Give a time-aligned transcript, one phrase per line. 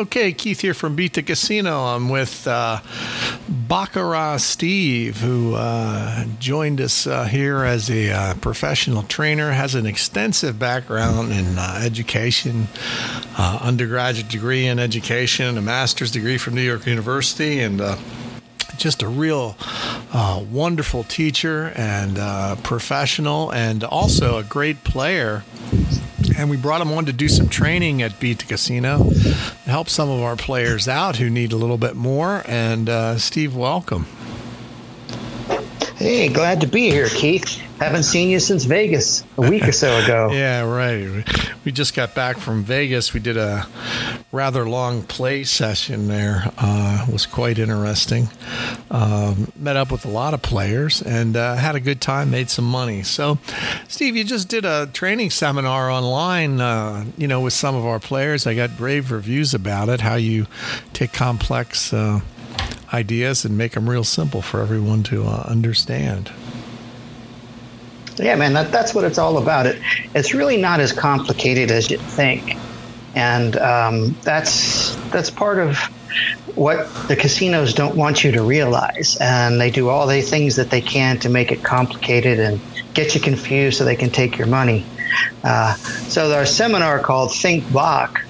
[0.00, 1.86] Okay, Keith here from Beat the Casino.
[1.86, 2.78] I'm with uh,
[3.48, 9.86] Baccarat Steve, who uh, joined us uh, here as a uh, professional trainer, has an
[9.86, 12.68] extensive background in uh, education,
[13.36, 17.80] uh, undergraduate degree in education, a master's degree from New York University, and
[18.76, 19.56] just a real
[20.12, 25.42] uh, wonderful teacher and uh, professional, and also a great player.
[26.36, 29.88] And we brought him on to do some training at Beat the Casino to help
[29.88, 32.42] some of our players out who need a little bit more.
[32.46, 34.06] And uh, Steve, welcome.
[35.98, 37.56] Hey, glad to be here, Keith.
[37.80, 40.30] Haven't seen you since Vegas a week or so ago.
[40.32, 41.26] yeah, right.
[41.64, 43.12] We just got back from Vegas.
[43.12, 43.66] We did a
[44.30, 46.52] rather long play session there.
[46.56, 48.28] Uh, was quite interesting.
[48.92, 52.30] Um, met up with a lot of players and uh, had a good time.
[52.30, 53.02] Made some money.
[53.02, 53.38] So,
[53.88, 56.60] Steve, you just did a training seminar online.
[56.60, 58.46] Uh, you know, with some of our players.
[58.46, 60.00] I got rave reviews about it.
[60.00, 60.46] How you
[60.92, 62.20] take complex uh,
[62.92, 66.30] ideas and make them real simple for everyone to uh, understand.
[68.16, 69.66] Yeah, man, that, that's what it's all about.
[69.66, 69.80] It
[70.14, 72.56] it's really not as complicated as you think,
[73.14, 75.78] and um, that's that's part of
[76.56, 80.70] what the casinos don't want you to realize, and they do all the things that
[80.70, 82.60] they can to make it complicated and
[82.94, 84.84] get you confused so they can take your money.
[85.44, 88.24] Uh, so our seminar called Think Bach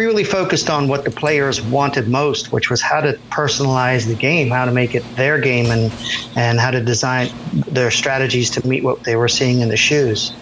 [0.00, 4.14] we really focused on what the players wanted most, which was how to personalize the
[4.14, 5.92] game, how to make it their game, and
[6.36, 10.32] and how to design their strategies to meet what they were seeing in the shoes.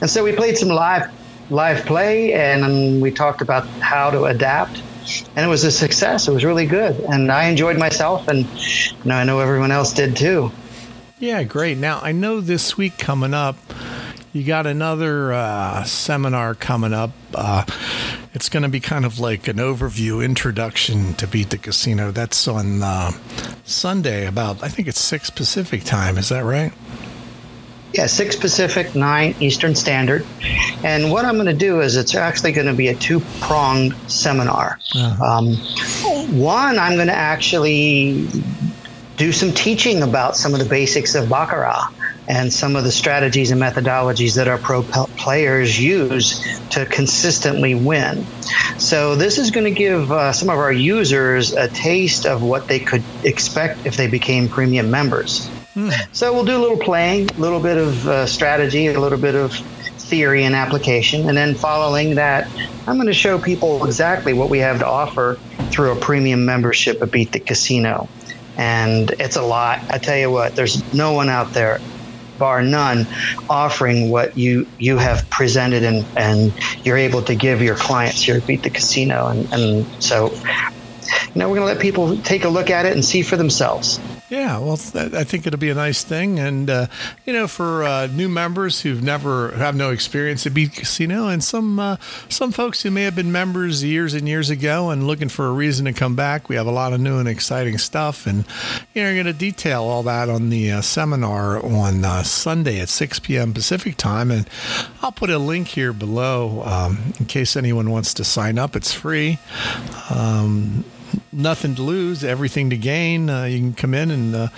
[0.00, 1.08] And so we played some live
[1.50, 4.82] live play, and we talked about how to adapt.
[5.36, 6.26] And it was a success.
[6.26, 9.92] It was really good, and I enjoyed myself, and you know, I know everyone else
[9.92, 10.50] did too.
[11.20, 11.78] Yeah, great.
[11.78, 13.56] Now I know this week coming up
[14.36, 17.12] you got another uh, seminar coming up.
[17.34, 17.64] Uh,
[18.36, 22.10] it's going to be kind of like an overview introduction to Beat the Casino.
[22.10, 23.12] That's on uh,
[23.64, 26.18] Sunday, about, I think it's 6 Pacific time.
[26.18, 26.70] Is that right?
[27.94, 30.26] Yeah, 6 Pacific, 9 Eastern Standard.
[30.84, 33.94] And what I'm going to do is it's actually going to be a two pronged
[34.06, 34.80] seminar.
[34.94, 35.24] Uh-huh.
[35.24, 35.56] Um,
[36.38, 38.28] one, I'm going to actually
[39.16, 41.90] do some teaching about some of the basics of Baccarat
[42.28, 48.26] and some of the strategies and methodologies that our pro players use to consistently win.
[48.78, 52.68] So, this is going to give uh, some of our users a taste of what
[52.68, 55.46] they could expect if they became premium members.
[55.74, 55.90] Hmm.
[56.12, 59.34] So, we'll do a little playing, a little bit of uh, strategy, a little bit
[59.34, 61.28] of theory and application.
[61.28, 62.48] And then, following that,
[62.86, 65.38] I'm going to show people exactly what we have to offer
[65.70, 68.08] through a premium membership at Beat the Casino
[68.56, 69.80] and it's a lot.
[69.90, 71.80] I tell you what, there's no one out there,
[72.38, 73.06] bar none,
[73.48, 76.52] offering what you you have presented and and
[76.84, 80.30] you're able to give your clients here at Beat the Casino, and and so.
[81.34, 83.36] You know, we're going to let people take a look at it and see for
[83.36, 84.02] themselves.
[84.28, 86.86] Yeah, well, I think it'll be a nice thing, and uh,
[87.24, 91.44] you know, for uh, new members who've never have no experience at Beat Casino, and
[91.44, 91.96] some uh,
[92.28, 95.52] some folks who may have been members years and years ago and looking for a
[95.52, 98.44] reason to come back, we have a lot of new and exciting stuff, and
[98.94, 102.80] you know, we're going to detail all that on the uh, seminar on uh, Sunday
[102.80, 103.54] at 6 p.m.
[103.54, 104.50] Pacific time, and
[105.02, 108.74] I'll put a link here below um, in case anyone wants to sign up.
[108.74, 109.38] It's free.
[110.10, 110.84] Um,
[111.32, 113.28] nothing to lose, everything to gain.
[113.28, 114.48] Uh, you can come in and uh,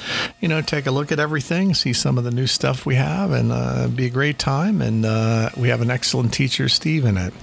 [0.40, 3.32] you know take a look at everything, see some of the new stuff we have,
[3.32, 4.80] and uh, be a great time.
[4.80, 7.34] And uh, we have an excellent teacher, Steve, in it.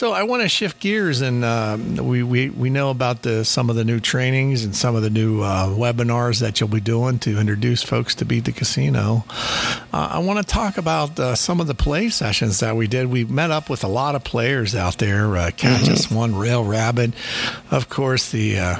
[0.00, 3.68] So I want to shift gears, and um, we, we we know about the some
[3.68, 7.18] of the new trainings and some of the new uh, webinars that you'll be doing
[7.18, 9.26] to introduce folks to beat the casino.
[9.92, 13.08] Uh, I want to talk about some of the play sessions that we did.
[13.08, 15.34] We met up with a lot of players out there.
[15.50, 15.92] Catch mm-hmm.
[15.92, 17.12] us one rail rabbit,
[17.70, 18.30] of course.
[18.30, 18.76] The uh,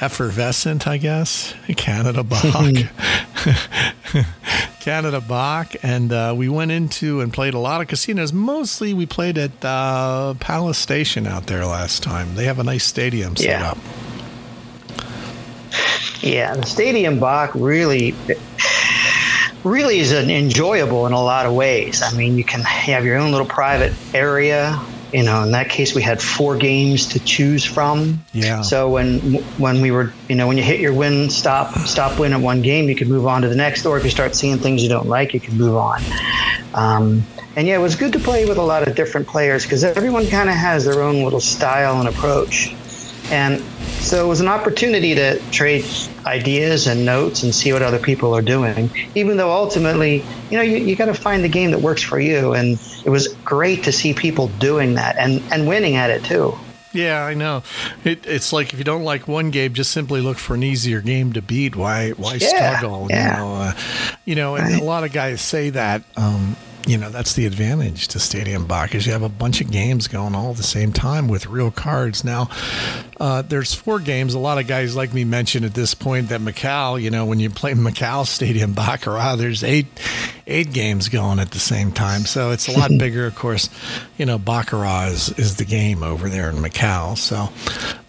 [0.00, 2.42] effervescent, I guess, Canada Bach.
[4.86, 5.74] Canada Bach.
[5.82, 8.32] And uh, we went into and played a lot of casinos.
[8.32, 12.36] Mostly we played at uh, Palace Station out there last time.
[12.36, 13.70] They have a nice stadium set yeah.
[13.72, 13.78] up.
[16.20, 18.14] Yeah, the Stadium Bach really
[19.64, 22.00] really is an enjoyable in a lot of ways.
[22.00, 24.80] I mean, you can have your own little private area
[25.12, 28.24] you know in that case we had four games to choose from.
[28.32, 28.62] Yeah.
[28.62, 29.18] So when
[29.58, 32.62] when we were you know when you hit your win stop stop win at one
[32.62, 34.88] game you could move on to the next or if you start seeing things you
[34.88, 36.02] don't like you can move on.
[36.74, 37.24] Um,
[37.56, 40.26] and yeah it was good to play with a lot of different players because everyone
[40.26, 42.74] kind of has their own little style and approach.
[43.30, 43.62] And
[44.06, 45.84] so it was an opportunity to trade
[46.24, 48.88] ideas and notes and see what other people are doing.
[49.14, 52.20] Even though ultimately, you know, you, you got to find the game that works for
[52.20, 52.52] you.
[52.54, 56.56] And it was great to see people doing that and, and winning at it too.
[56.92, 57.62] Yeah, I know.
[58.04, 61.02] It, it's like if you don't like one game, just simply look for an easier
[61.02, 61.76] game to beat.
[61.76, 63.08] Why why yeah, struggle?
[63.10, 63.32] Yeah.
[63.32, 63.72] You know, uh,
[64.24, 64.80] you know, and right.
[64.80, 66.04] a lot of guys say that.
[66.16, 66.56] Um,
[66.86, 70.06] you know that's the advantage to Stadium Bach is you have a bunch of games
[70.06, 72.22] going all at the same time with real cards.
[72.24, 72.48] Now,
[73.18, 74.34] uh, there's four games.
[74.34, 77.40] A lot of guys like me mentioned at this point that Macau, you know, when
[77.40, 79.86] you play Macau Stadium Baccarat, there's eight
[80.46, 82.22] eight games going at the same time.
[82.22, 83.26] So it's a lot bigger.
[83.26, 83.68] Of course,
[84.16, 87.18] you know, Baccarat is, is the game over there in Macau.
[87.18, 87.48] So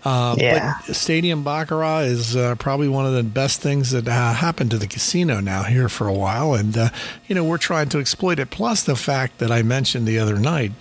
[0.07, 0.75] uh, yeah.
[0.87, 4.77] But Stadium Baccarat is uh, probably one of the best things that uh, happened to
[4.77, 6.53] the casino now here for a while.
[6.53, 6.89] And, uh,
[7.27, 8.49] you know, we're trying to exploit it.
[8.49, 10.71] Plus the fact that I mentioned the other night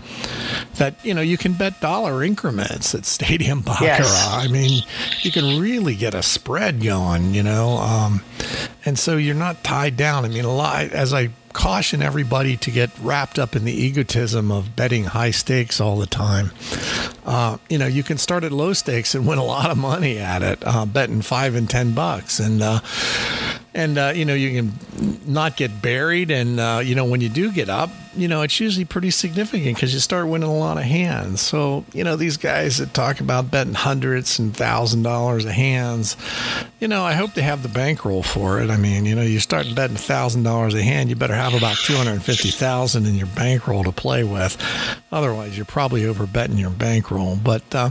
[0.77, 3.99] that, you know, you can bet dollar increments at Stadium Baccarat.
[3.99, 4.29] Yes.
[4.31, 4.83] I mean,
[5.23, 7.79] you can really get a spread going, you know.
[7.79, 8.23] Um,
[8.85, 10.25] and so you're not tied down.
[10.25, 14.53] I mean, a lot, as I caution everybody to get wrapped up in the egotism
[14.53, 16.51] of betting high stakes all the time.
[17.25, 20.19] Uh, you know, you can start at low stakes and win a lot of money
[20.19, 22.81] at it, uh, betting five and ten bucks, and uh,
[23.73, 27.31] and uh, you know you can not get buried and uh, you know when you
[27.31, 30.79] do get up you know it's usually pretty significant because you start winning a lot
[30.79, 31.41] of hands.
[31.41, 36.17] So you know these guys that talk about betting hundreds and thousand dollars of hands
[36.81, 38.71] you know i hope they have the bankroll for it.
[38.71, 41.77] I mean you know you start betting thousand dollars a hand you better have about
[41.77, 44.57] 250000 in your bankroll to play with.
[45.13, 47.37] Otherwise you're probably over betting your bankroll.
[47.37, 47.91] But uh,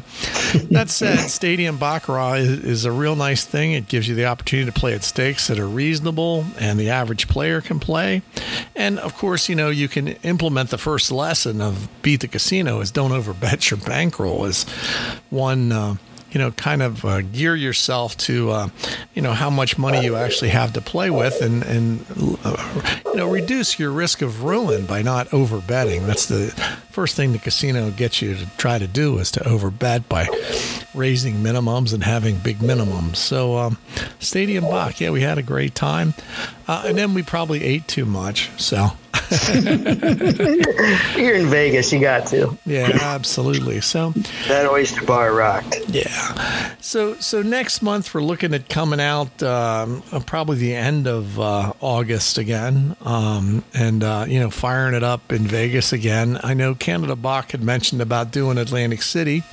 [0.72, 3.74] that said stadium baccarat is, is a real nice thing.
[3.74, 7.28] It gives you the opportunity to play at stakes that are reasonable and the average
[7.28, 8.22] player can play.
[8.76, 12.82] And of course, you know, you can implement the first lesson of Beat the Casino
[12.82, 14.64] is don't overbet your bankroll is
[15.30, 15.72] one.
[15.72, 15.96] Uh,
[16.36, 18.68] you know, kind of uh, gear yourself to, uh,
[19.14, 22.06] you know, how much money you actually have to play with, and and
[22.44, 26.06] uh, you know, reduce your risk of ruin by not overbetting.
[26.06, 26.48] That's the
[26.92, 30.28] first thing the casino gets you to try to do is to overbet by
[30.94, 33.16] raising minimums and having big minimums.
[33.16, 33.78] So, um,
[34.20, 36.16] Stadium Bach, yeah, we had a great time,
[36.68, 38.50] uh, and then we probably ate too much.
[38.58, 38.90] So.
[41.18, 42.58] You're in Vegas, you got to.
[42.66, 43.82] Yeah, absolutely.
[43.82, 44.12] So
[44.48, 45.78] that oyster bar rocked.
[45.88, 46.76] Yeah.
[46.82, 51.74] So so next month we're looking at coming out um, probably the end of uh,
[51.82, 56.40] August again, um, and uh, you know firing it up in Vegas again.
[56.44, 59.44] I know Canada Bach had mentioned about doing Atlantic City,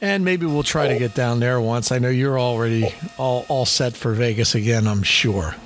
[0.00, 1.90] and maybe we'll try to get down there once.
[1.90, 4.86] I know you're already all all set for Vegas again.
[4.86, 5.56] I'm sure.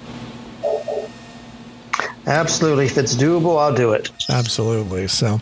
[2.28, 2.84] Absolutely.
[2.84, 4.10] If it's doable, I'll do it.
[4.28, 5.08] Absolutely.
[5.08, 5.40] So,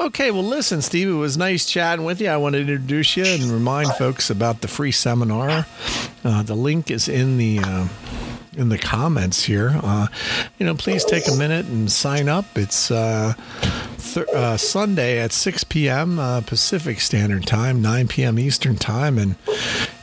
[0.00, 0.30] okay.
[0.30, 2.28] Well, listen, Steve, it was nice chatting with you.
[2.28, 5.64] I want to introduce you and remind folks about the free seminar.
[6.22, 7.60] Uh, the link is in the.
[7.60, 7.88] Uh,
[8.56, 10.08] in the comments here, uh,
[10.58, 12.44] you know, please take a minute and sign up.
[12.56, 13.34] It's uh,
[13.96, 16.18] th- uh, Sunday at 6 p.m.
[16.18, 18.40] Uh, Pacific Standard Time, 9 p.m.
[18.40, 19.36] Eastern Time, and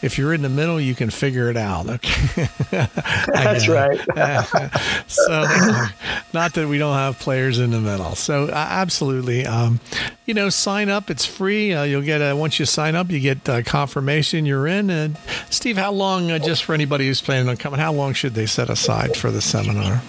[0.01, 1.87] if you're in the middle, you can figure it out.
[1.89, 2.47] Okay,
[3.33, 3.99] that's right.
[5.07, 5.45] so,
[6.33, 8.15] not that we don't have players in the middle.
[8.15, 9.79] So, uh, absolutely, um,
[10.25, 11.09] you know, sign up.
[11.09, 11.73] It's free.
[11.73, 14.89] Uh, you'll get a, once you sign up, you get confirmation you're in.
[14.89, 15.17] And
[15.49, 16.31] Steve, how long?
[16.31, 19.31] Uh, just for anybody who's planning on coming, how long should they set aside for
[19.31, 20.01] the seminar?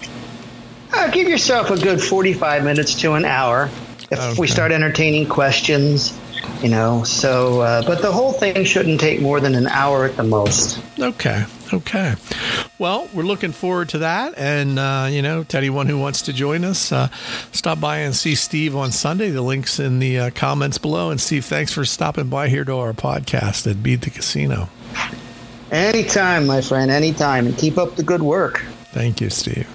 [0.91, 3.69] Uh, give yourself a good 45 minutes to an hour.
[4.11, 4.41] If okay.
[4.41, 6.17] we start entertaining questions,
[6.61, 7.03] you know?
[7.03, 10.81] So uh, but the whole thing shouldn't take more than an hour at the most.
[10.99, 12.15] Okay okay.
[12.77, 14.33] Well we're looking forward to that.
[14.37, 17.09] And uh, you know to anyone who wants to join us uh,
[17.51, 19.29] stop by and see steve on sunday.
[19.29, 21.11] The links in the uh, comments below.
[21.11, 24.69] And steve thanks for stopping by here to our podcast at beat the casino.
[25.71, 27.45] Anytime my friend anytime.
[27.45, 28.59] And keep up the good work.
[28.91, 29.67] Thank you steve